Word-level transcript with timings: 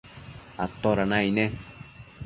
¿atoda 0.63 1.03
naic 1.09 1.29
ne? 1.35 1.45